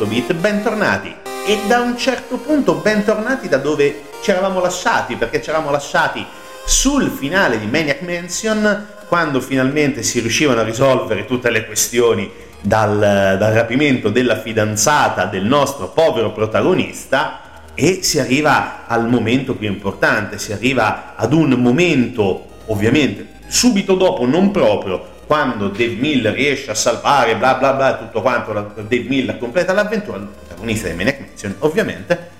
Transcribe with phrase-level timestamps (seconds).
[0.00, 1.14] 8 Bit, bentornati.
[1.46, 6.24] E da un certo punto bentornati da dove ci eravamo lasciati, perché ci eravamo lasciati
[6.64, 12.30] sul finale di Maniac Mansion, quando finalmente si riuscivano a risolvere tutte le questioni
[12.62, 17.40] dal, dal rapimento della fidanzata del nostro povero protagonista,
[17.74, 24.24] e si arriva al momento più importante, si arriva ad un momento, ovviamente, subito dopo,
[24.24, 29.38] non proprio, quando Dave Mill riesce a salvare, bla bla bla, tutto quanto, Dave Mill
[29.38, 32.30] completa l'avventura, il protagonista di Maniac Mansion, ovviamente,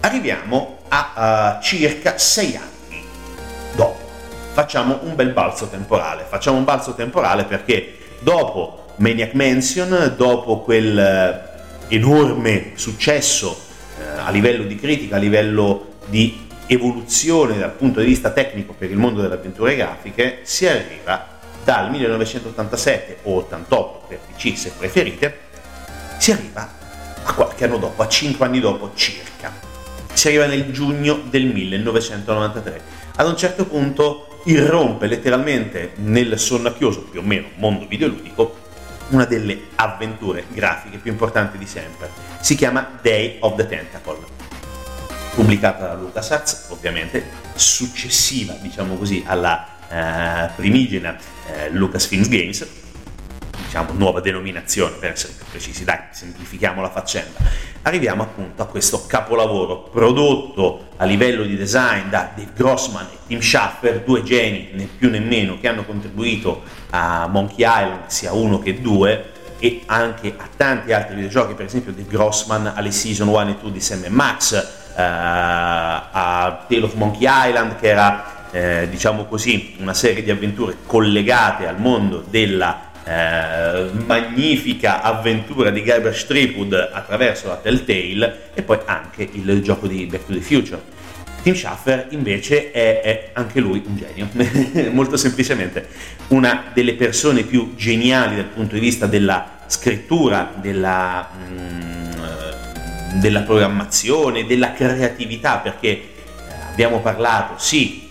[0.00, 3.04] arriviamo a uh, circa sei anni
[3.76, 3.98] dopo.
[4.54, 10.98] Facciamo un bel balzo temporale, facciamo un balzo temporale perché dopo Maniac Mansion, dopo quel
[10.98, 13.60] eh, enorme successo
[13.98, 18.90] eh, a livello di critica, a livello di evoluzione dal punto di vista tecnico per
[18.90, 21.36] il mondo delle avventure grafiche, si arriva
[21.68, 25.40] dal 1987 o 88 per PC se preferite,
[26.16, 26.66] si arriva
[27.22, 29.52] a qualche anno dopo, a 5 anni dopo circa.
[30.10, 32.80] Si arriva nel giugno del 1993.
[33.16, 38.60] Ad un certo punto irrompe letteralmente nel sonnacchioso più o meno mondo videoludico
[39.08, 42.08] una delle avventure grafiche più importanti di sempre.
[42.40, 44.20] Si chiama Day of the Tentacle,
[45.34, 52.66] pubblicata da LucasArts, ovviamente, successiva, diciamo così, alla eh, primigena eh, Lucasfilms Games,
[53.64, 57.38] diciamo nuova denominazione per essere più precisi, dai, semplifichiamo la faccenda.
[57.82, 63.40] Arriviamo appunto a questo capolavoro prodotto a livello di design da Dave Grossman e Tim
[63.40, 68.58] Schaffer, due geni né più né meno che hanno contribuito a Monkey Island, sia uno
[68.58, 73.48] che due, e anche a tanti altri videogiochi, per esempio Dave Grossman alle Season 1
[73.48, 79.26] e 2 di Sam Max, eh, a Tale of Monkey Island che era eh, diciamo
[79.26, 86.90] così, una serie di avventure collegate al mondo della eh, magnifica avventura di Guybrush Threepwood
[86.92, 90.96] attraverso la Telltale e poi anche il gioco di Back to the Future.
[91.42, 94.28] Tim Schafer invece è, è, anche lui un genio,
[94.92, 95.86] molto semplicemente
[96.28, 102.10] una delle persone più geniali dal punto di vista della scrittura, della, mm,
[103.20, 106.10] della programmazione, della creatività, perché eh,
[106.72, 108.07] abbiamo parlato sì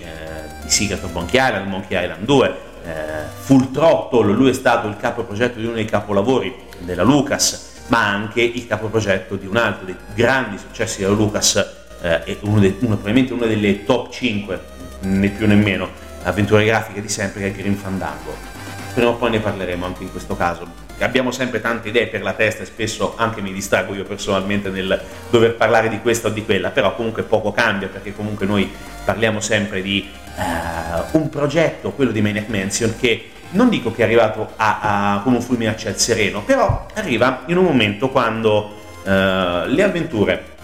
[0.67, 2.55] di Secret of Monkey Island, Monkey Island 2,
[2.85, 2.91] eh,
[3.39, 8.41] Full Throttle, lui è stato il capoprogetto di uno dei capolavori della Lucas, ma anche
[8.41, 11.55] il capoprogetto di un altro dei grandi successi della Lucas,
[12.01, 14.59] eh, uno, de, uno probabilmente una delle top 5,
[15.01, 15.89] né più né meno,
[16.23, 18.55] avventure grafiche di sempre, che è Green Fandango.
[18.93, 20.85] Prima o poi ne parleremo anche in questo caso.
[20.99, 24.99] Abbiamo sempre tante idee per la testa e spesso anche mi distrago io personalmente nel
[25.29, 28.69] dover parlare di questa o di quella, però comunque poco cambia perché comunque noi
[29.05, 34.05] parliamo sempre di uh, un progetto, quello di Maniac Mansion, che non dico che è
[34.05, 38.75] arrivato a, a, come un fulmine a ciel sereno, però arriva in un momento quando
[39.03, 40.55] uh, le avventure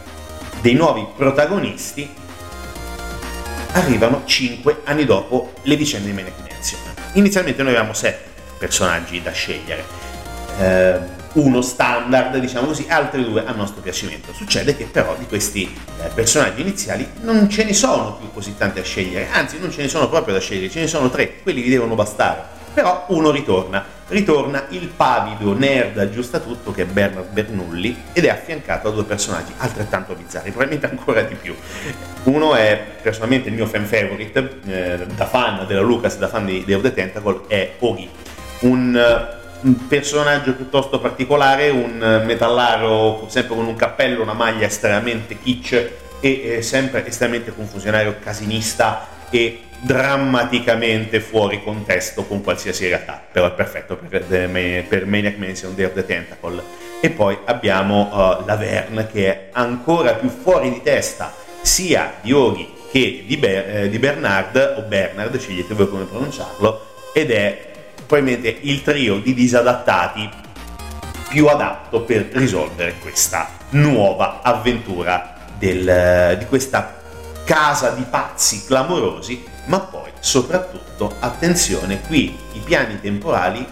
[0.61, 2.09] dei nuovi protagonisti
[3.73, 6.79] arrivano 5 anni dopo le vicende di Maniac Mansion.
[7.13, 9.83] Inizialmente noi avevamo 7 personaggi da scegliere.
[10.57, 14.33] Uh, uno standard, diciamo così, altri due a nostro piacimento.
[14.33, 15.63] Succede che però di questi
[16.01, 19.81] eh, personaggi iniziali non ce ne sono più così tanti a scegliere, anzi non ce
[19.81, 22.51] ne sono proprio da scegliere, ce ne sono tre, quelli vi devono bastare.
[22.73, 28.29] Però uno ritorna, ritorna il pavido nerd aggiusta tutto che è Bernard Bernoulli ed è
[28.29, 31.55] affiancato da due personaggi altrettanto bizzarri, probabilmente ancora di più.
[32.23, 36.63] Uno è personalmente il mio fan favorite, eh, da fan della Lucas, da fan di
[36.65, 38.09] Day the Tentacle, è Ogi,
[38.61, 45.73] un un personaggio piuttosto particolare, un metallaro sempre con un cappello, una maglia estremamente kitsch
[46.19, 53.51] e eh, sempre estremamente confusionario, casinista e drammaticamente fuori contesto con qualsiasi realtà, però è
[53.51, 56.61] perfetto per, per Maniac Mansion Day of the Tentacle.
[57.01, 62.31] E poi abbiamo uh, la Verne che è ancora più fuori di testa sia di
[62.31, 67.72] Oghi che di, Ber- eh, di Bernard o Bernard, scegliete voi come pronunciarlo, ed è
[68.13, 70.29] probabilmente il trio di disadattati
[71.29, 77.01] più adatto per risolvere questa nuova avventura del, di questa
[77.43, 83.65] casa di pazzi clamorosi, ma poi soprattutto, attenzione, qui i piani temporali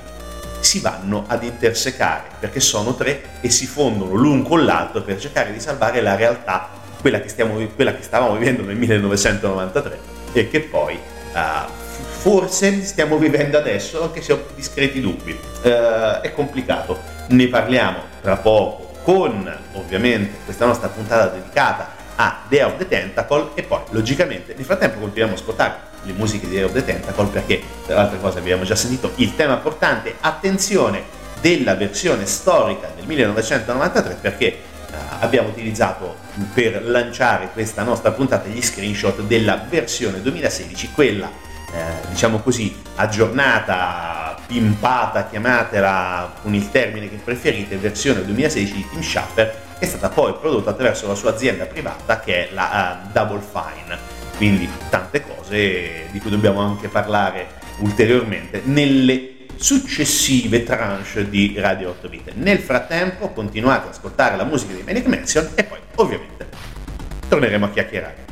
[0.60, 5.54] si vanno ad intersecare perché sono tre e si fondono l'un con l'altro per cercare
[5.54, 6.68] di salvare la realtà,
[7.00, 10.00] quella che, stiamo, quella che stavamo vivendo nel 1993
[10.34, 11.81] e che poi uh,
[12.22, 15.32] forse stiamo vivendo adesso, anche se ho discreti dubbi.
[15.32, 17.00] Uh, è complicato,
[17.30, 23.50] ne parliamo tra poco con ovviamente questa nostra puntata dedicata a Day of the Tentacle
[23.56, 25.74] e poi logicamente nel frattempo continuiamo a ascoltare
[26.04, 29.14] le musiche di Day of the Tentacle perché tra le altre cose abbiamo già sentito
[29.16, 31.02] il tema portante, attenzione
[31.42, 34.60] della versione storica del 1993 perché
[35.20, 36.18] abbiamo utilizzato
[36.54, 44.38] per lanciare questa nostra puntata gli screenshot della versione 2016, quella eh, diciamo così aggiornata,
[44.46, 50.34] pimpata, chiamatela con il termine che preferite, versione 2016 di Team che è stata poi
[50.40, 53.98] prodotta attraverso la sua azienda privata che è la uh, Double Fine.
[54.38, 57.48] Quindi tante cose di cui dobbiamo anche parlare
[57.78, 62.32] ulteriormente nelle successive tranche di Radio 8 Bit.
[62.36, 66.48] Nel frattempo continuate ad ascoltare la musica di Manic Mansion e poi ovviamente
[67.28, 68.31] torneremo a chiacchierare.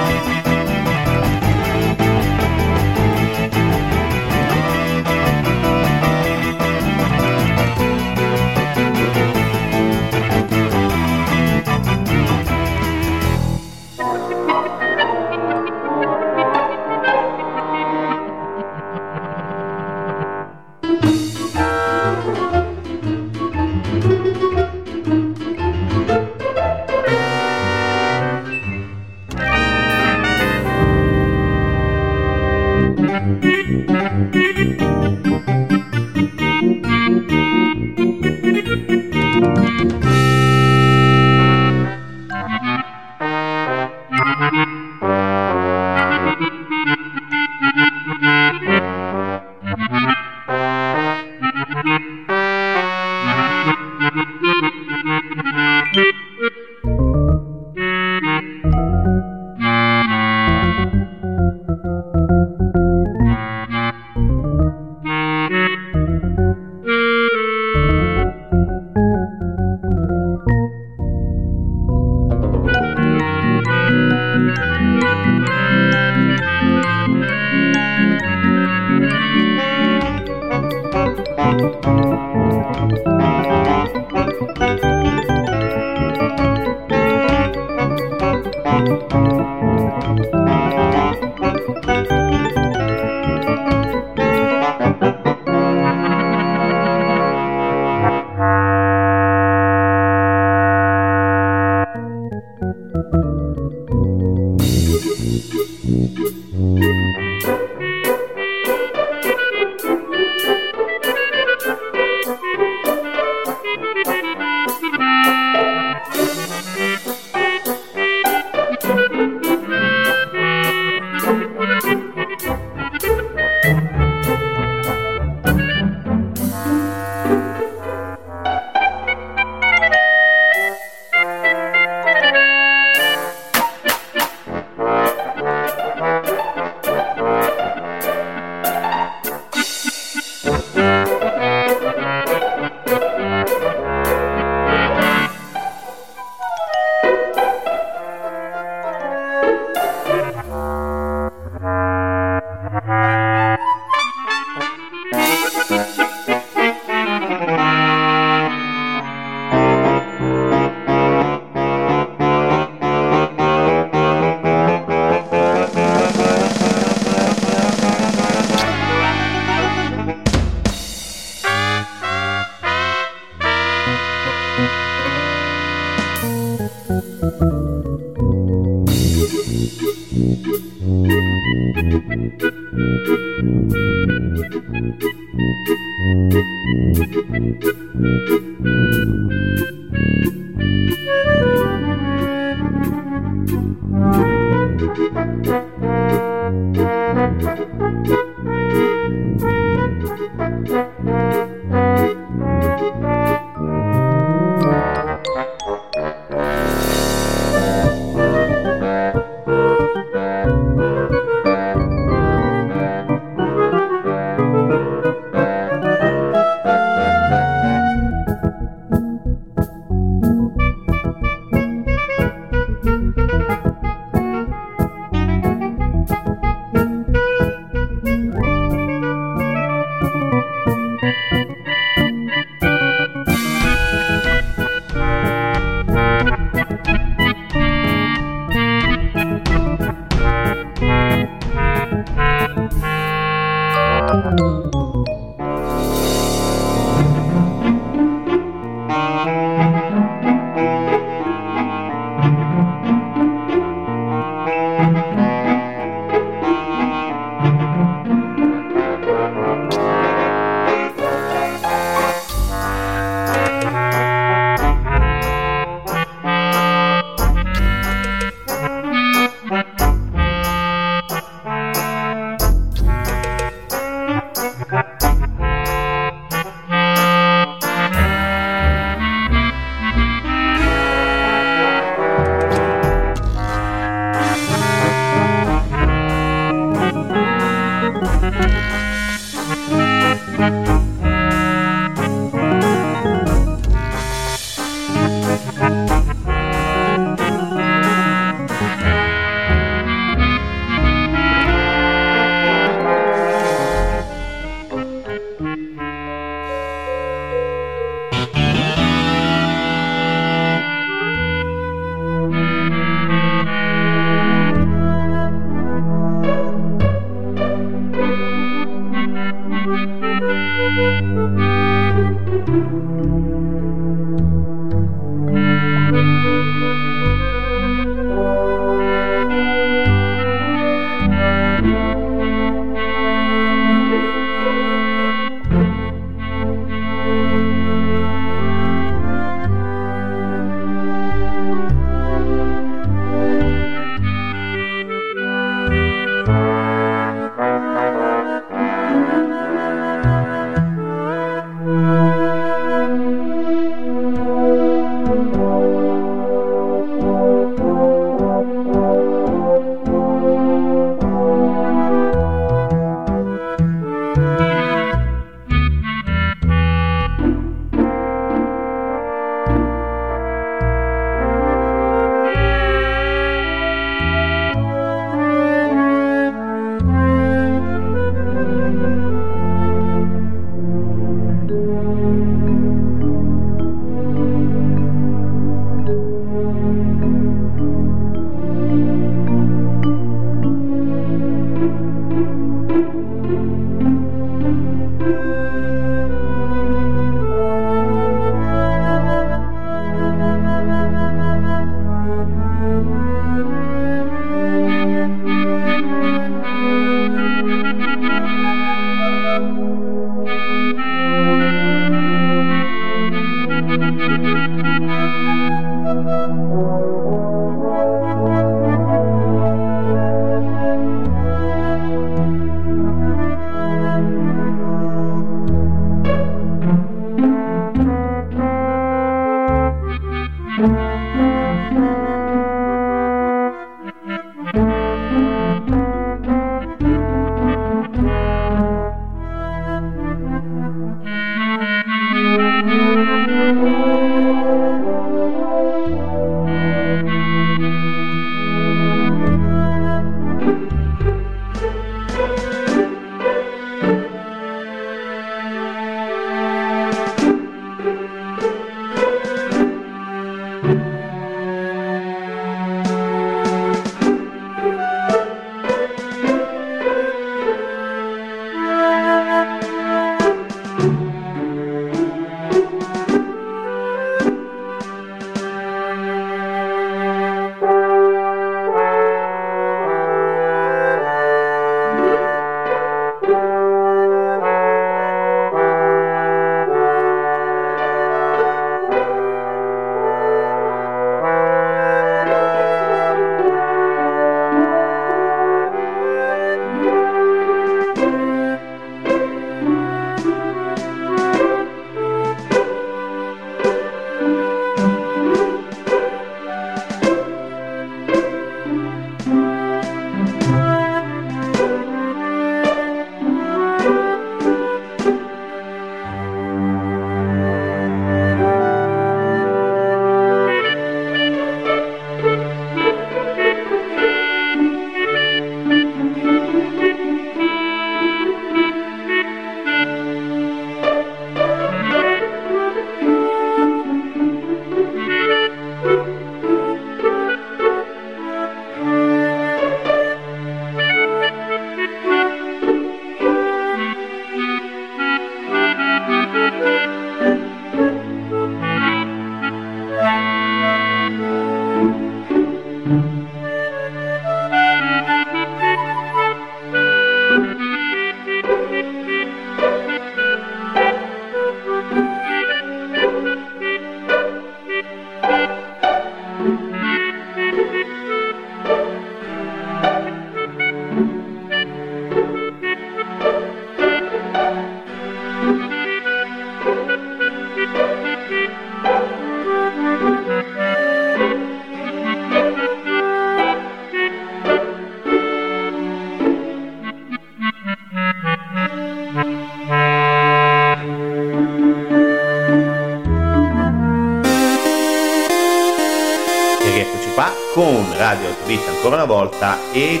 [598.82, 600.00] Ancora una volta e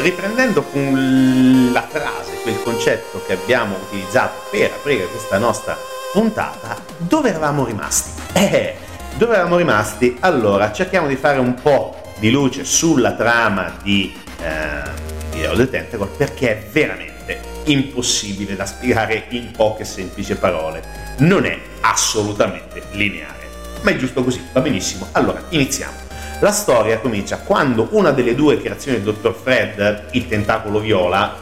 [0.00, 5.76] riprendendo con la frase, quel concetto che abbiamo utilizzato per aprire questa nostra
[6.14, 8.22] puntata, dove eravamo rimasti?
[8.32, 8.76] Eh,
[9.16, 10.16] dove eravamo rimasti?
[10.20, 14.90] Allora, cerchiamo di fare un po' di luce sulla trama di, eh,
[15.30, 21.14] di Hero del Tentacle perché è veramente impossibile da spiegare in poche semplici parole.
[21.18, 23.48] Non è assolutamente lineare,
[23.82, 25.06] ma è giusto così, va benissimo.
[25.12, 26.05] Allora, iniziamo.
[26.40, 29.34] La storia comincia quando una delle due creazioni del Dr.
[29.34, 31.34] Fred, il tentacolo viola,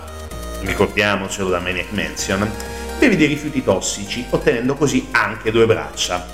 [0.61, 2.48] ricordiamocelo da Maniac Mansion,
[2.96, 6.24] beve dei rifiuti tossici, ottenendo così anche due braccia.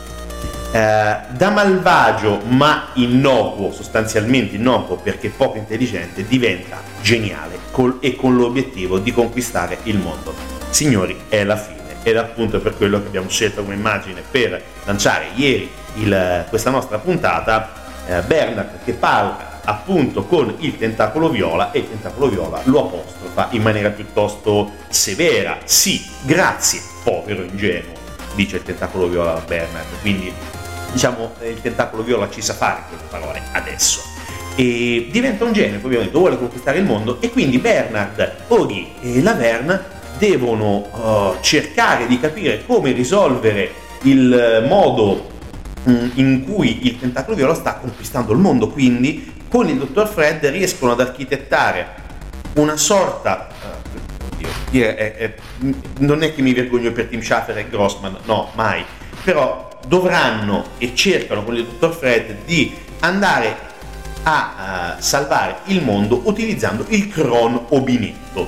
[0.73, 8.37] Eh, da malvagio ma innocuo, sostanzialmente innocuo perché poco intelligente, diventa geniale col, e con
[8.37, 10.35] l'obiettivo di conquistare il mondo.
[10.69, 15.29] Signori, è la fine ed appunto per quello che abbiamo scelto come immagine per lanciare
[15.35, 17.80] ieri il, questa nostra puntata
[18.11, 23.49] eh, Bernard che parla appunto con il tentacolo viola e il tentacolo viola lo apostrofa
[23.51, 25.59] in maniera piuttosto severa.
[25.65, 27.93] Sì, grazie, povero ingenuo,
[28.35, 29.87] dice il tentacolo viola a Bernard.
[30.01, 30.33] Quindi
[30.93, 34.03] diciamo il tentacolo viola ci sa fare quelle parole adesso.
[34.57, 39.99] E diventa un genio, ovviamente vuole conquistare il mondo e quindi Bernard, Ori e Laverne
[40.19, 45.30] devono uh, cercare di capire come risolvere il modo
[45.85, 50.93] in cui il tentacolo viola sta conquistando il mondo, quindi con il dottor Fred riescono
[50.93, 51.99] ad architettare
[52.55, 55.35] una sorta uh, oddio, è, è,
[55.99, 58.85] non è che mi vergogno per Tim Schafer e Grossman, no, mai,
[59.25, 63.69] però dovranno e cercano con il dottor Fred di andare
[64.23, 68.47] a uh, salvare il mondo utilizzando il Cron Obinetto,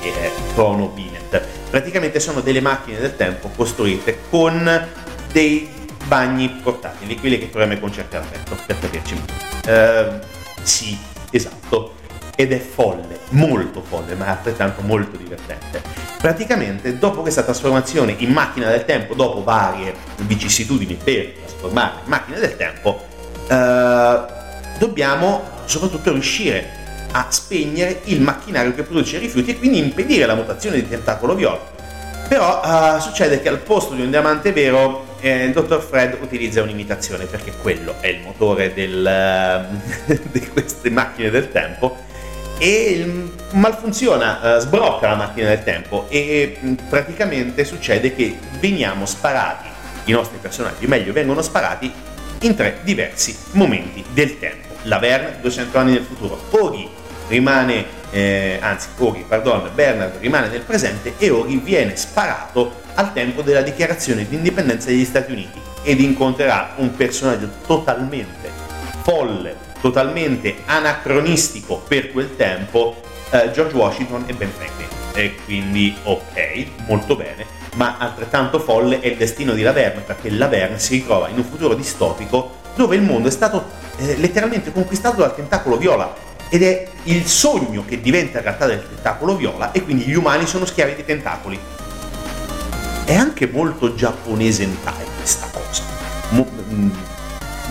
[0.00, 1.40] che è Chrono Binet.
[1.70, 4.88] Praticamente sono delle macchine del tempo costruite con
[5.32, 5.68] dei
[6.06, 9.14] bagni portatili, quelli che troviamo ai concerti all'aperto, per capirci.
[9.66, 10.18] Uh,
[10.62, 10.98] sì,
[11.30, 11.94] esatto.
[12.36, 15.82] Ed è folle, molto folle, ma altrettanto molto divertente.
[16.18, 22.38] Praticamente, dopo questa trasformazione in macchina del tempo, dopo varie vicissitudini per trasformarla in macchina
[22.38, 23.06] del tempo,
[23.48, 30.26] uh, dobbiamo soprattutto riuscire a spegnere il macchinario che produce i rifiuti e quindi impedire
[30.26, 31.72] la mutazione di tentacolo viola.
[32.28, 36.60] Però uh, succede che al posto di un diamante vero eh, il dottor Fred utilizza
[36.60, 39.66] un'imitazione perché quello è il motore del,
[40.30, 41.96] di queste macchine del tempo
[42.58, 49.68] e malfunziona, uh, sbrocca la macchina del tempo e mm, praticamente succede che veniamo sparati,
[50.04, 51.90] i nostri personaggi meglio vengono sparati
[52.40, 54.74] in tre diversi momenti del tempo.
[54.82, 56.86] Laverne 200 anni nel futuro, Oghi
[57.28, 63.42] rimane, eh, anzi Oghi, pardon, Bernard rimane nel presente e Oghi viene sparato al tempo
[63.42, 68.50] della dichiarazione di indipendenza degli Stati Uniti ed incontrerà un personaggio totalmente
[69.02, 74.88] folle, totalmente anacronistico per quel tempo, eh, George Washington e Ben Franklin.
[75.12, 80.78] E quindi ok, molto bene, ma altrettanto folle è il destino di Laverne perché Laverne
[80.78, 83.64] si ritrova in un futuro distopico dove il mondo è stato
[83.98, 86.12] eh, letteralmente conquistato dal tentacolo viola
[86.48, 90.64] ed è il sogno che diventa realtà del tentacolo viola e quindi gli umani sono
[90.64, 91.58] schiavi di tentacoli
[93.04, 95.82] è anche molto giapponese time questa cosa.
[96.30, 96.90] Mo, mm,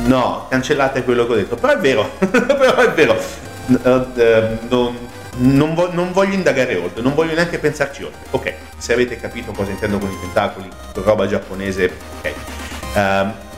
[0.05, 3.17] no, cancellate quello che ho detto, però è vero, però è vero.
[3.65, 4.97] Uh, uh, non,
[5.37, 8.19] non, vo- non, voglio indagare oltre, non voglio neanche pensarci oltre.
[8.31, 12.33] Ok, se avete capito cosa intendo con i tentacoli, roba giapponese, ok.
[12.93, 13.51] Uh,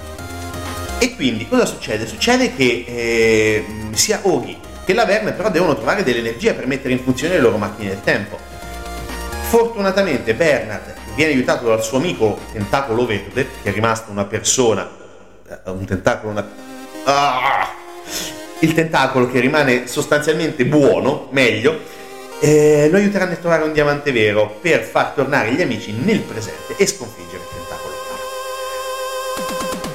[0.97, 2.07] e quindi cosa succede?
[2.07, 6.93] Succede che eh, sia Ogi che la Verne però devono trovare delle energie per mettere
[6.93, 8.37] in funzione le loro macchine del tempo.
[9.49, 14.89] Fortunatamente Bernard viene aiutato dal suo amico Tentacolo Verde, che è rimasto una persona,
[15.49, 16.47] eh, un tentacolo, una...
[17.05, 17.73] Ah!
[18.59, 21.79] il tentacolo che rimane sostanzialmente buono, meglio,
[22.39, 26.75] eh, lo aiuteranno a trovare un diamante vero per far tornare gli amici nel presente
[26.77, 27.93] e sconfiggere il tentacolo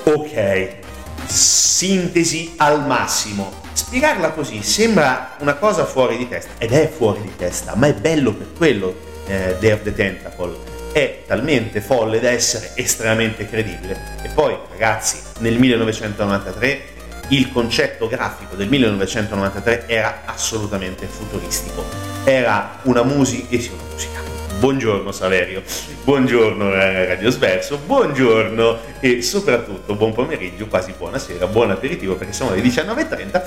[0.02, 0.89] Ok,
[1.30, 3.52] sintesi al massimo.
[3.72, 7.94] Spiegarla così sembra una cosa fuori di testa, ed è fuori di testa, ma è
[7.94, 8.94] bello per quello
[9.26, 14.18] eh, Day the Tentacle è talmente folle da essere estremamente credibile.
[14.22, 21.84] E poi, ragazzi, nel 1993 il concetto grafico del 1993 era assolutamente futuristico.
[22.24, 24.39] Era una musica, eh sì, una musica.
[24.60, 25.62] Buongiorno Saverio,
[26.04, 32.50] buongiorno eh, Radio Sverso, buongiorno e soprattutto buon pomeriggio, quasi buonasera, buon aperitivo perché siamo
[32.50, 33.42] alle 19.30.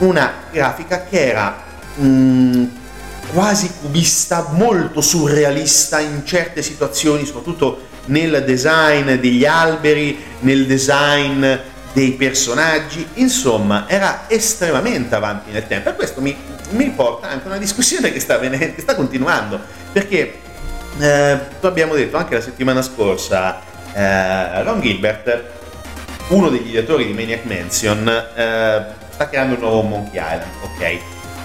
[0.00, 1.62] Una grafica che era
[1.98, 2.64] mm,
[3.32, 11.42] quasi cubista, molto surrealista in certe situazioni, soprattutto nel design degli alberi, nel design
[11.94, 16.36] dei personaggi, insomma era estremamente avanti nel tempo e questo mi,
[16.70, 19.60] mi riporta anche a una discussione che sta, che sta continuando,
[19.92, 20.40] perché
[20.98, 23.60] eh, abbiamo detto anche la settimana scorsa,
[23.92, 25.42] eh, Ron Gilbert,
[26.28, 30.98] uno degli ideatori di Maniac Mansion, eh, sta creando un nuovo Monkey Island, ok?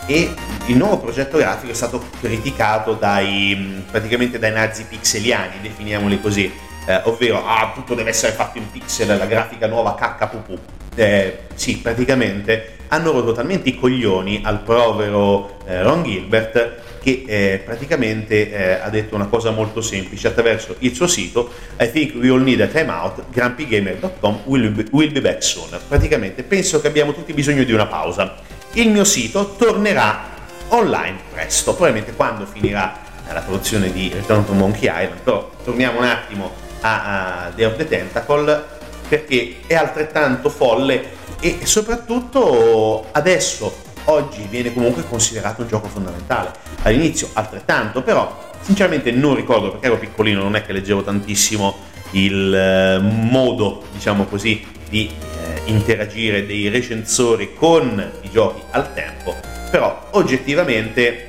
[0.05, 0.33] E
[0.67, 6.51] il nuovo progetto grafico è stato criticato dai, praticamente dai nazi pixeliani, definiamoli così,
[6.85, 10.59] eh, ovvero ah, tutto deve essere fatto in pixel, la grafica nuova KPP.
[10.95, 17.61] Eh, sì, praticamente hanno rotto talmente i coglioni al povero eh, Ron Gilbert che eh,
[17.63, 22.29] praticamente eh, ha detto una cosa molto semplice attraverso il suo sito I think we
[22.29, 27.13] all need a timeout grumpygamer.com will be, will be back soon praticamente penso che abbiamo
[27.13, 28.35] tutti bisogno di una pausa.
[28.73, 30.37] Il mio sito tornerà
[30.69, 36.05] online presto probabilmente quando finirà la produzione di Return to Monkey Island però torniamo un
[36.05, 38.77] attimo a, a Day of the Tentacle
[39.09, 46.51] perché è altrettanto folle e soprattutto adesso oggi viene comunque considerato un gioco fondamentale.
[46.83, 52.53] All'inizio altrettanto, però sinceramente non ricordo perché ero piccolino, non è che leggevo tantissimo il
[52.53, 59.35] eh, modo, diciamo così, di eh, interagire dei recensori con i giochi al tempo,
[59.69, 61.27] però oggettivamente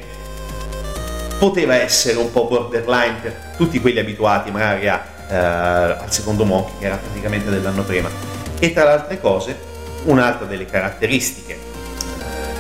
[1.39, 6.75] poteva essere un po' borderline per tutti quelli abituati magari a, eh, al secondo Monkey
[6.79, 8.11] che era praticamente dell'anno prima.
[8.59, 9.57] E tra le altre cose,
[10.05, 11.71] un'altra delle caratteristiche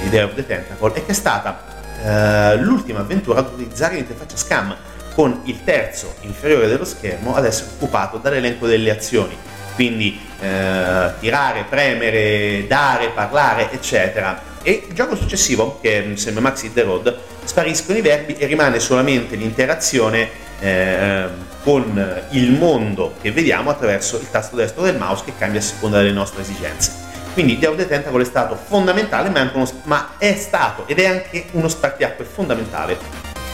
[0.02, 1.62] di Day of the Tentacle è che è stata
[2.02, 4.76] eh, l'ultima avventura ad utilizzare l'interfaccia SCAM
[5.14, 9.36] con il terzo inferiore dello schermo ad essere occupato dall'elenco delle azioni
[9.74, 16.82] quindi eh, tirare, premere, dare, parlare eccetera e il gioco successivo che Max Hit the
[16.82, 21.28] Road spariscono i verbi e rimane solamente l'interazione eh,
[21.62, 25.98] con il mondo che vediamo attraverso il tasto destro del mouse che cambia a seconda
[25.98, 27.08] delle nostre esigenze.
[27.32, 31.46] Quindi Day the Tentacle è stato fondamentale, ma, uno, ma è stato ed è anche
[31.52, 32.98] uno spartiacque fondamentale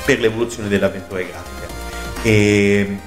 [0.04, 1.66] per l'evoluzione delle avventure grafiche.
[2.22, 2.98] E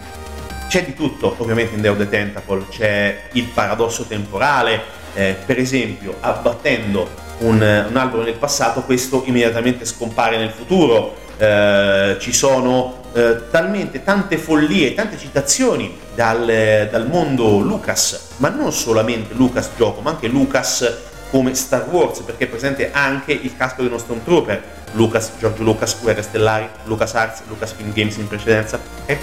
[0.68, 6.16] c'è di tutto ovviamente in Day the Tentacle, c'è il paradosso temporale, eh, per esempio
[6.20, 7.10] abbattendo
[7.40, 14.04] un, un, albero nel passato questo immediatamente scompare nel futuro, eh, ci sono eh, talmente
[14.04, 20.28] tante follie, tante citazioni dal, dal, mondo Lucas, ma non solamente Lucas gioco, ma anche
[20.28, 26.00] Lucas come Star Wars, perché è presente anche il casco dello Stormtrooper, Lucas, George Lucas,
[26.02, 29.18] Guerre Stellari, Lucas Arts, Lucas Film Games in precedenza, okay?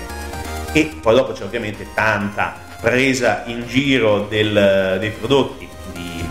[0.73, 6.25] e poi dopo c'è ovviamente tanta presa in giro del, dei prodotti di,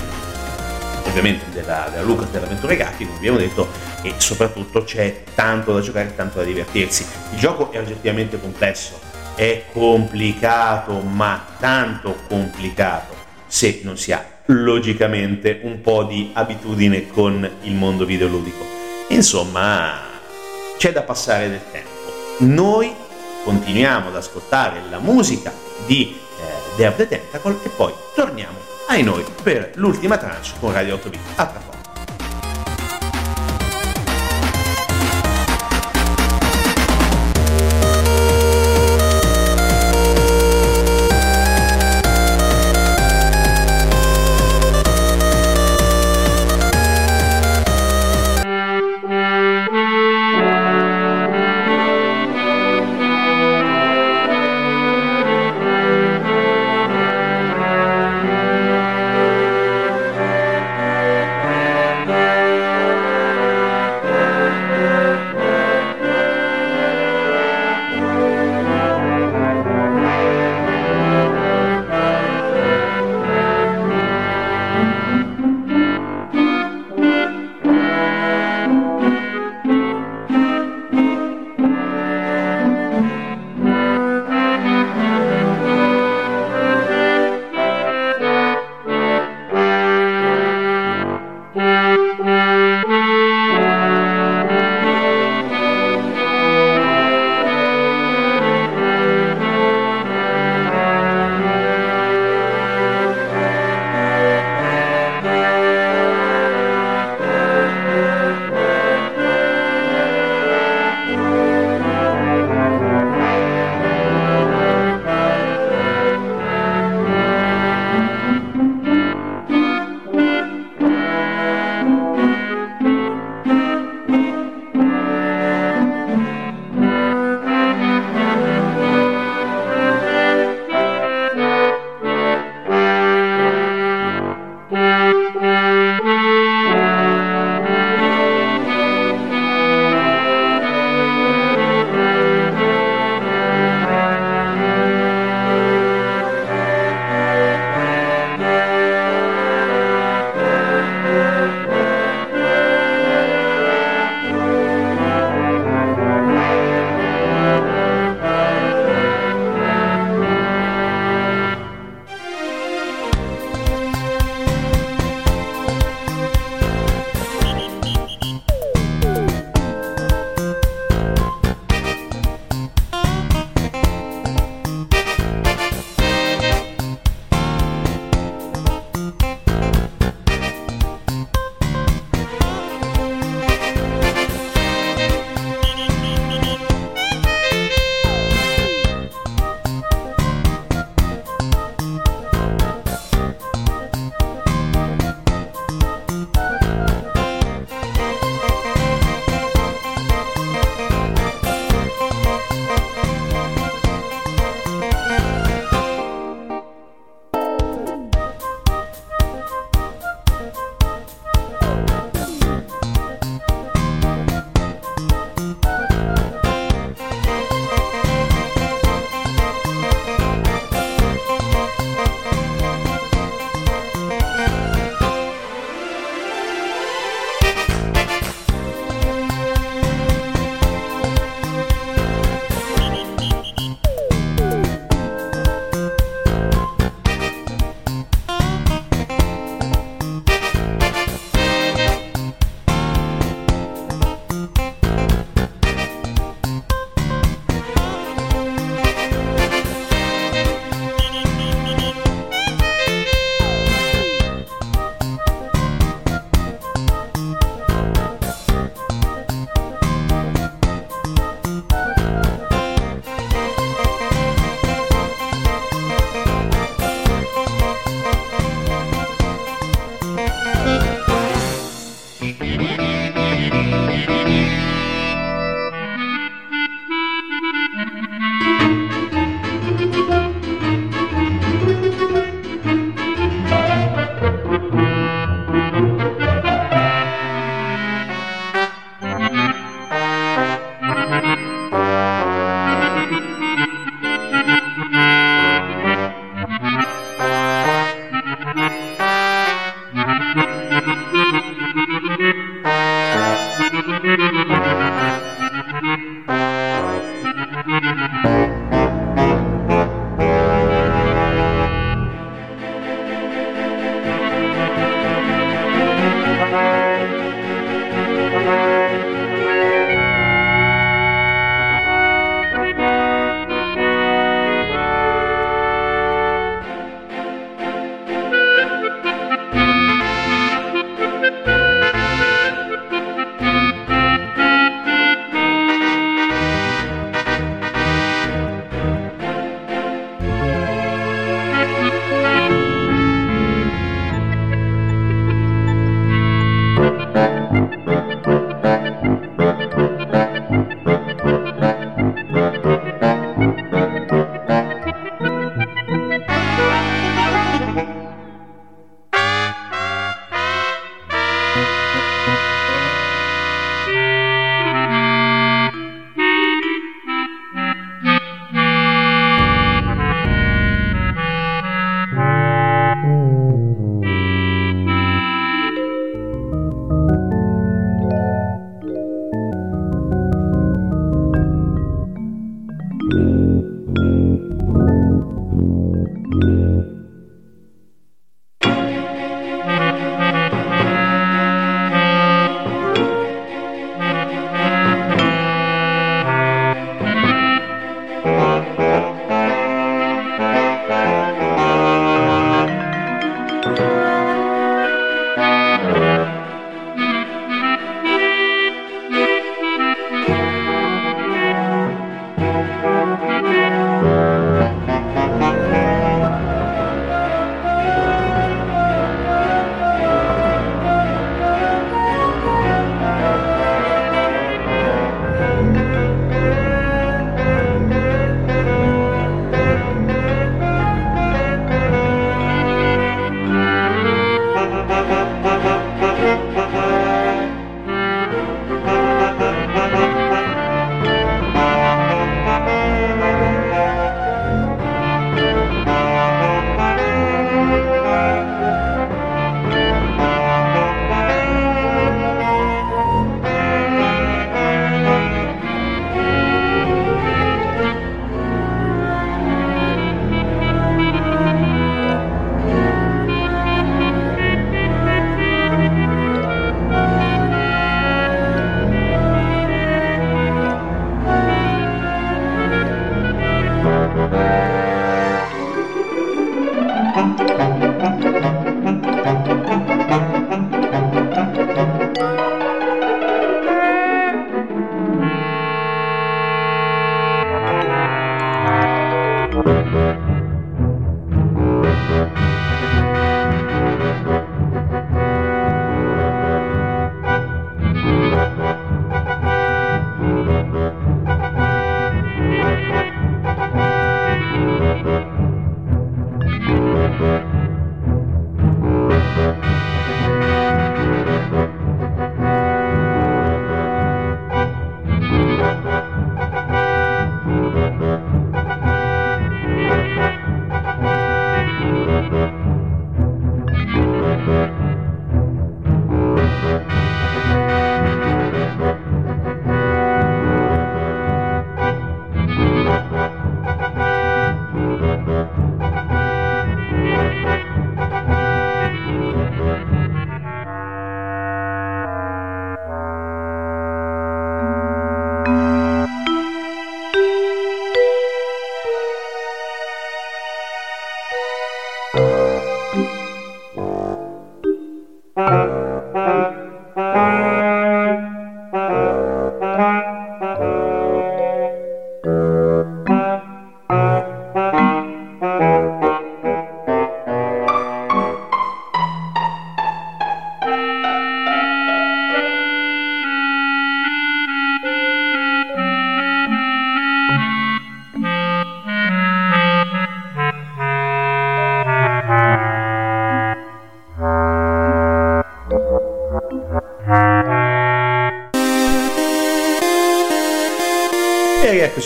[1.18, 3.68] ovviamente della, della Lucas dell'avventura grafica, come abbiamo detto,
[4.02, 7.06] e soprattutto c'è tanto da giocare, tanto da divertirsi.
[7.32, 9.00] Il gioco è oggettivamente complesso,
[9.36, 13.16] è complicato, ma tanto complicato
[13.48, 18.64] se non si ha logicamente un po' di abitudine con il mondo videoludico.
[19.08, 20.02] Insomma,
[20.78, 21.90] c'è da passare del tempo.
[22.40, 22.94] Noi
[23.46, 25.54] continuiamo ad ascoltare la musica
[25.86, 30.72] di eh, Day of the Tentacle e poi torniamo ai noi per l'ultima tranche con
[30.72, 31.22] Radio 8 bit.
[31.36, 31.75] A tra poco.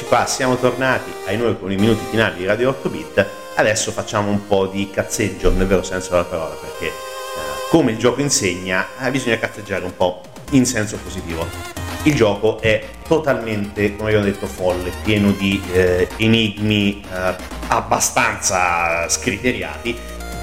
[0.10, 3.28] Qua, siamo tornati ai nuovi minuti finali di Radio 8 Bit.
[3.53, 6.91] Adesso facciamo un po' di cazzeggio nel vero senso della parola, perché eh,
[7.70, 11.45] come il gioco insegna, eh, bisogna cazzeggiare un po' in senso positivo.
[12.03, 17.36] Il gioco è totalmente, come abbiamo detto, folle, pieno di eh, enigmi eh,
[17.68, 19.95] abbastanza scriteriati.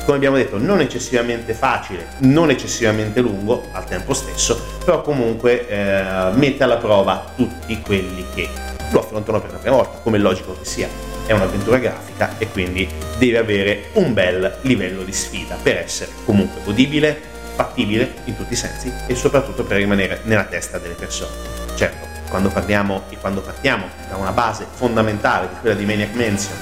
[0.05, 6.31] Come abbiamo detto, non eccessivamente facile, non eccessivamente lungo al tempo stesso, però comunque eh,
[6.35, 10.57] mette alla prova tutti quelli che lo affrontano per la prima volta, come è logico
[10.59, 10.89] che sia.
[11.27, 16.61] È un'avventura grafica e quindi deve avere un bel livello di sfida per essere comunque
[16.65, 17.21] godibile,
[17.55, 21.33] fattibile in tutti i sensi e soprattutto per rimanere nella testa delle persone.
[21.75, 26.57] Certo, quando parliamo e quando partiamo da una base fondamentale di quella di Maniac Mansion,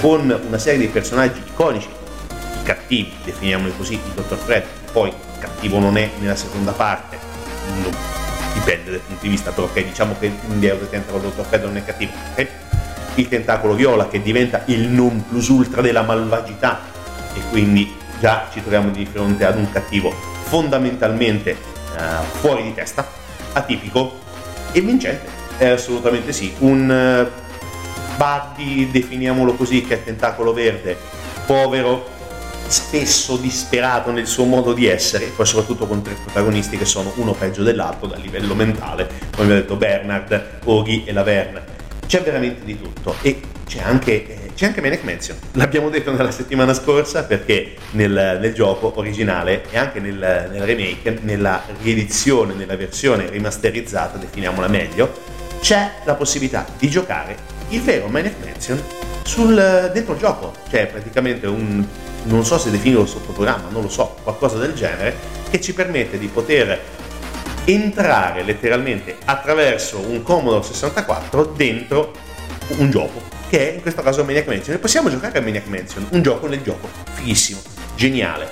[0.00, 4.36] con una serie di personaggi iconici, i cattivi, definiamoli così, il Dr.
[4.36, 7.18] Fred, poi cattivo non è nella seconda parte,
[8.54, 11.84] dipende dal punto di vista, però ok, diciamo che the Tentacle Dottor Fred non è
[11.84, 12.48] cattivo, ok?
[13.16, 16.80] Il tentacolo viola che diventa il non plus ultra della malvagità
[17.34, 20.12] e quindi già ci troviamo di fronte ad un cattivo
[20.44, 21.56] fondamentalmente
[21.96, 23.06] uh, fuori di testa,
[23.52, 24.20] atipico
[24.72, 25.26] e vincente,
[25.56, 27.42] è assolutamente sì, un uh,
[28.16, 30.96] Buddy, definiamolo così, che è tentacolo verde,
[31.46, 32.08] povero,
[32.66, 37.32] spesso disperato nel suo modo di essere, poi soprattutto con tre protagonisti che sono uno
[37.32, 41.72] peggio dell'altro dal livello mentale, come vi ho detto Bernard, Oghi e Laverne.
[42.06, 46.30] C'è veramente di tutto e c'è anche, eh, c'è anche Maniac Mansion, l'abbiamo detto nella
[46.30, 52.76] settimana scorsa perché nel, nel gioco originale e anche nel, nel remake, nella riedizione, nella
[52.76, 55.12] versione rimasterizzata, definiamola meglio,
[55.60, 57.36] c'è la possibilità di giocare
[57.70, 58.82] il vero Maniac Mansion
[59.24, 61.84] sul, dentro il gioco, cioè praticamente un
[62.24, 65.16] non so se definirlo sottoprogramma, non lo so, qualcosa del genere,
[65.50, 66.80] che ci permette di poter
[67.64, 72.12] entrare letteralmente attraverso un Commodore 64 dentro
[72.76, 74.76] un gioco, che è in questo caso Maniac Mansion.
[74.76, 77.60] E possiamo giocare a Maniac Mansion, un gioco nel gioco, fighissimo,
[77.94, 78.50] geniale.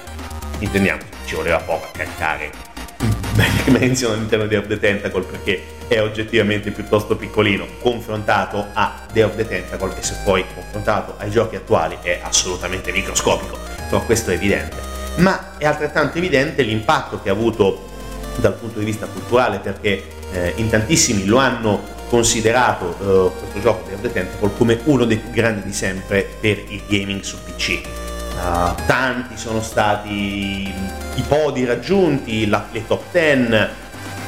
[0.58, 2.71] Intendiamo, ci voleva poco a caricare
[3.36, 9.22] Maniac Mansion all'interno di of the Tentacle perché è oggettivamente piuttosto piccolino confrontato a Day
[9.22, 14.30] of the Tentacle e se poi confrontato ai giochi attuali è assolutamente microscopico, però questo
[14.30, 14.76] è evidente.
[15.16, 17.90] Ma è altrettanto evidente l'impatto che ha avuto
[18.36, 23.84] dal punto di vista culturale perché eh, in tantissimi lo hanno considerato eh, questo gioco
[23.86, 27.36] Day of the Tentacle come uno dei più grandi di sempre per il gaming su
[27.42, 28.01] PC
[28.34, 30.72] Uh, tanti sono stati
[31.14, 33.68] i podi raggiunti, la, le top 10,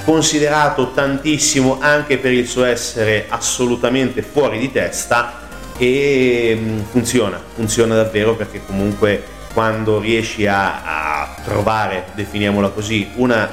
[0.05, 5.41] considerato tantissimo anche per il suo essere assolutamente fuori di testa
[5.79, 13.49] e mm, funziona, funziona davvero perché comunque quando riesci a, a trovare, definiamola così, una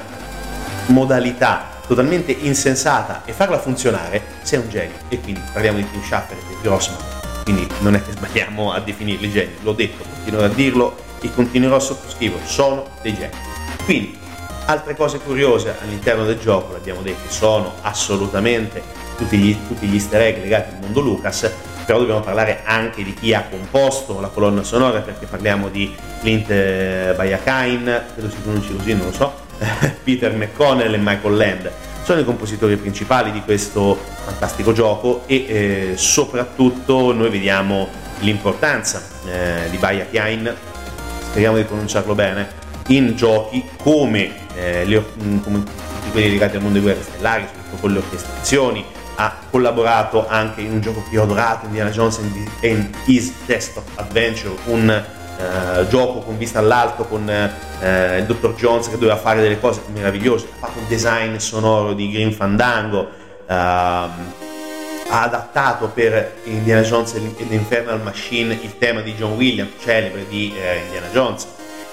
[0.86, 4.96] modalità totalmente insensata e farla funzionare, sei un genio.
[5.08, 7.11] E quindi parliamo di Tim Schafer e di Grossman
[7.42, 11.76] quindi non è che sbagliamo a definirli geni, l'ho detto, continuerò a dirlo e continuerò
[11.76, 13.32] a sottoscriverlo, sono dei geni.
[13.84, 14.18] Quindi,
[14.66, 18.82] altre cose curiose all'interno del gioco, l'abbiamo detto, sono assolutamente
[19.16, 21.50] tutti gli, tutti gli easter egg legati al mondo Lucas,
[21.84, 26.50] però dobbiamo parlare anche di chi ha composto la colonna sonora, perché parliamo di Clint
[26.50, 29.34] eh, Bayakain, credo si pronunci così, non lo so,
[30.02, 31.72] Peter McConnell e Michael Land.
[32.02, 37.88] Sono i compositori principali di questo fantastico gioco e eh, soprattutto noi vediamo
[38.20, 40.54] l'importanza eh, di Baya Kine,
[41.20, 45.62] speriamo di pronunciarlo bene, in giochi come, eh, le, mm, come
[46.10, 48.84] quelli legati al mondo di guerre stellari, soprattutto con le orchestrazioni,
[49.14, 52.18] ha collaborato anche in un gioco che ho adorato, Indiana Jones
[52.62, 55.04] and His Test of Adventure, un
[55.42, 59.82] eh, gioco con vista all'alto con eh, il dottor Jones che doveva fare delle cose
[59.92, 63.08] meravigliose, ha fatto un design sonoro di Green Fandango,
[63.46, 63.54] eh,
[65.14, 70.54] ha adattato per Indiana Jones e l'Infernal Machine il tema di John Williams, celebre di
[70.56, 71.46] eh, Indiana Jones.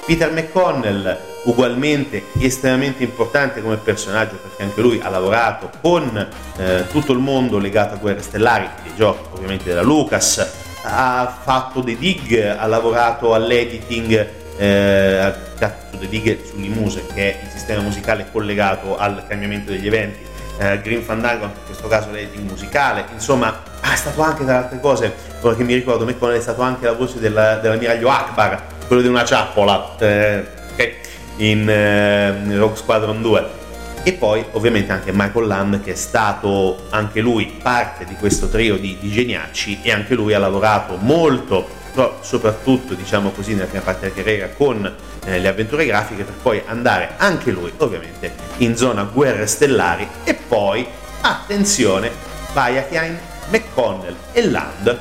[0.06, 6.28] Peter McConnell, ugualmente estremamente importante come personaggio perché anche lui ha lavorato con
[6.58, 11.82] eh, tutto il mondo legato a Guerre Stellari, dei giochi ovviamente della Lucas, ha fatto
[11.82, 14.27] dei dig, ha lavorato all'editing
[14.57, 15.34] eh,
[15.91, 20.27] su The Dig sull'Imuse, che è il sistema musicale collegato al cambiamento degli eventi.
[20.57, 24.80] Eh, Green Fandango, anche in questo caso l'editing musicale, insomma è stato anche tra altre
[24.80, 29.01] cose, ora che mi ricordo, McConnell è stato anche la voce della, dell'ammiraglio Akbar, quello
[29.01, 30.57] di una ciappola, eh,
[31.38, 33.59] in eh, Rogue Squadron 2
[34.04, 38.78] e poi ovviamente anche Michael Land che è stato anche lui parte di questo trio
[38.78, 43.84] di, di geniacci e anche lui ha lavorato molto però soprattutto diciamo così nella prima
[43.84, 44.95] parte della carriera con
[45.26, 50.34] eh, le avventure grafiche per poi andare anche lui ovviamente in zona guerre stellari e
[50.34, 50.88] poi
[51.22, 52.12] attenzione
[52.54, 53.18] Bayakian,
[53.50, 55.00] McConnell e Land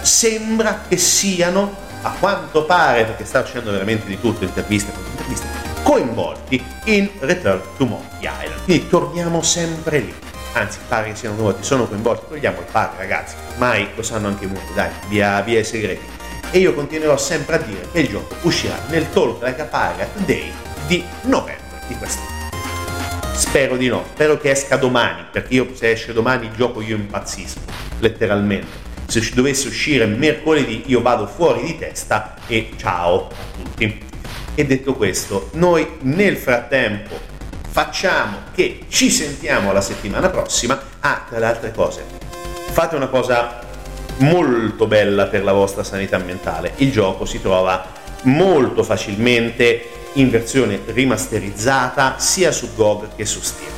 [0.00, 5.67] sembra che siano a quanto pare perché sta uscendo veramente di tutto interviste con interviste
[5.82, 8.64] coinvolti in Return to Monkey Island.
[8.64, 10.14] Quindi torniamo sempre lì.
[10.52, 14.46] Anzi, pare che siano coinvolti, sono coinvolti, togliamo il pare ragazzi, ormai lo sanno anche
[14.46, 16.04] molti, dai, via, via i segreti.
[16.50, 20.24] E io continuerò sempre a dire che il gioco uscirà nel Talk Like a Pirate
[20.24, 20.50] Day
[20.86, 22.36] di novembre di quest'anno.
[23.34, 26.96] Spero di no, spero che esca domani, perché io se esce domani il gioco io
[26.96, 27.60] impazzisco,
[28.00, 28.86] letteralmente.
[29.06, 34.07] Se dovesse uscire mercoledì io vado fuori di testa e ciao a tutti.
[34.58, 37.16] E detto questo, noi nel frattempo
[37.70, 40.76] facciamo che ci sentiamo la settimana prossima.
[40.98, 42.02] Ah, tra le altre cose,
[42.72, 43.60] fate una cosa
[44.16, 46.72] molto bella per la vostra sanità mentale.
[46.78, 47.86] Il gioco si trova
[48.22, 53.70] molto facilmente in versione rimasterizzata sia su GOG che su Steam.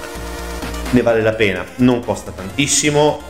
[0.92, 3.20] Ne vale la pena, non costa tantissimo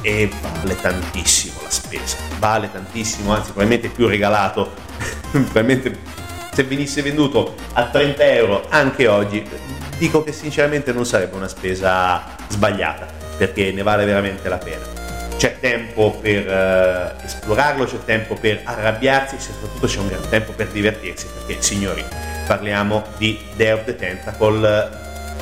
[0.00, 2.16] e vale tantissimo la spesa.
[2.40, 4.72] Vale tantissimo, anzi probabilmente più regalato,
[5.30, 6.26] probabilmente
[6.58, 9.48] se venisse venduto a 30 euro anche oggi,
[9.96, 13.06] dico che sinceramente non sarebbe una spesa sbagliata,
[13.36, 14.84] perché ne vale veramente la pena.
[15.36, 20.50] C'è tempo per uh, esplorarlo, c'è tempo per arrabbiarsi, e soprattutto c'è un gran tempo
[20.50, 22.04] per divertirsi, perché signori,
[22.48, 24.90] parliamo di Day of the Tentacle,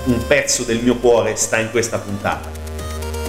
[0.05, 2.51] un pezzo del mio cuore sta in questa puntata.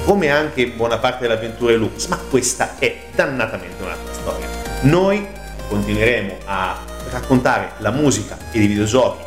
[0.04, 4.48] Come anche buona parte dell'avventura di Lucas, ma questa è dannatamente un'altra storia.
[4.82, 5.26] Noi
[5.70, 9.24] continueremo a raccontare la musica e i videogiochi,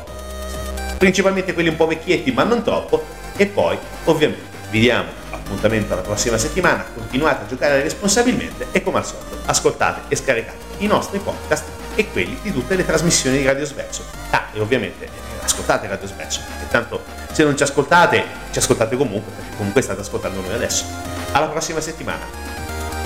[0.99, 3.03] principalmente quelli un po' vecchietti ma non troppo,
[3.37, 8.99] e poi ovviamente vi diamo appuntamento alla prossima settimana, continuate a giocare responsabilmente e come
[8.99, 11.65] al solito ascoltate e scaricate i nostri podcast
[11.97, 14.05] e quelli di tutte le trasmissioni di Radio Sverso.
[14.31, 15.09] Ah, e ovviamente eh,
[15.43, 17.03] ascoltate Radio Sverso, perché tanto
[17.33, 20.85] se non ci ascoltate, ci ascoltate comunque, perché comunque state ascoltando noi adesso.
[21.33, 22.25] Alla prossima settimana.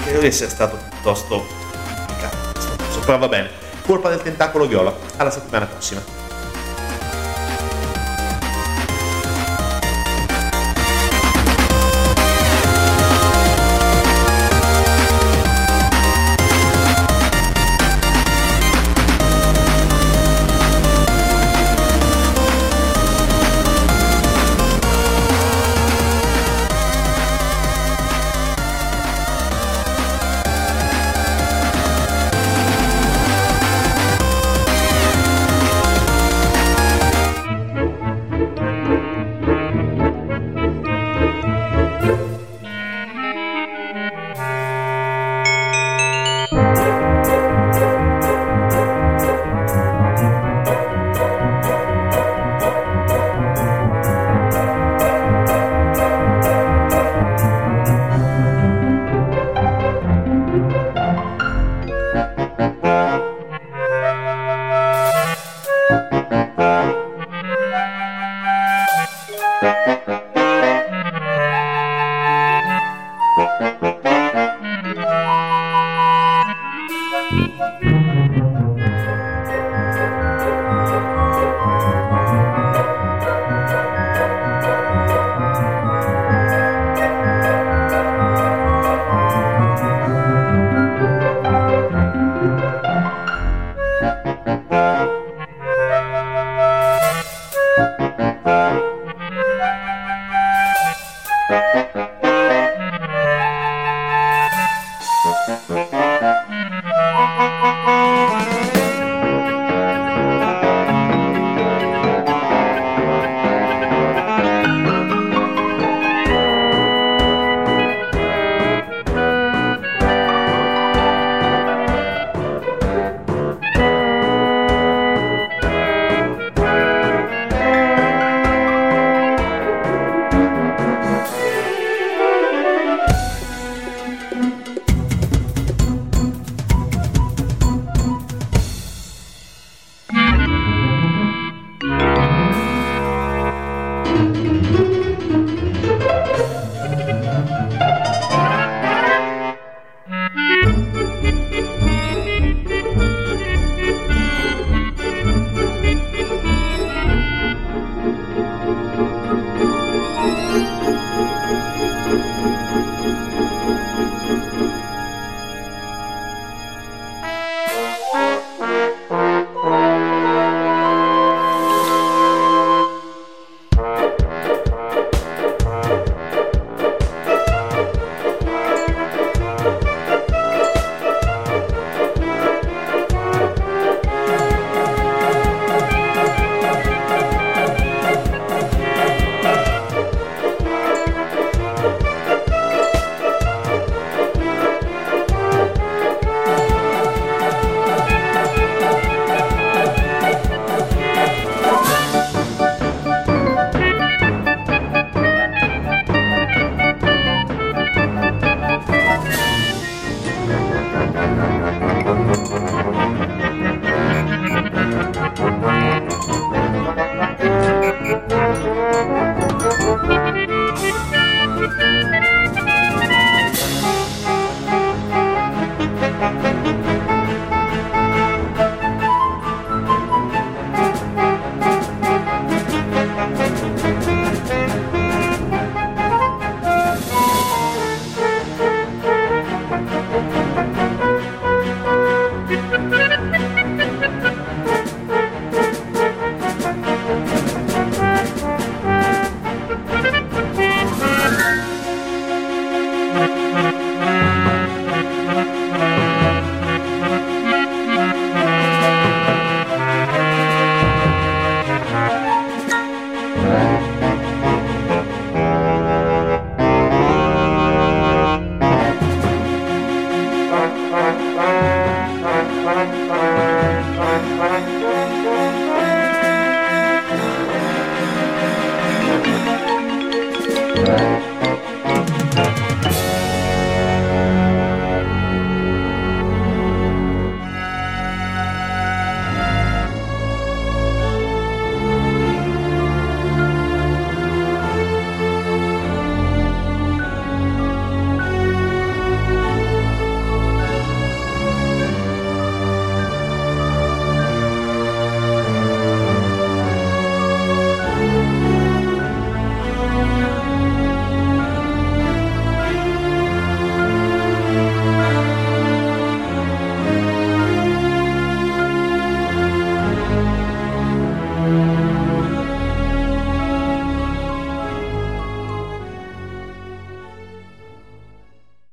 [0.02, 1.46] Credo di essere stato piuttosto
[1.96, 2.54] complicato
[3.04, 3.63] però va bene.
[3.86, 4.92] Colpa del tentacolo viola.
[5.16, 6.23] Alla settimana prossima.